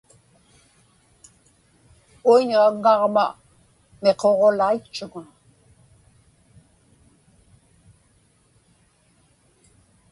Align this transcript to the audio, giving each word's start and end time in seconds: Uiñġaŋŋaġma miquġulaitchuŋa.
Uiñġaŋŋaġma 2.29 3.25
miquġulaitchuŋa. 4.01 5.23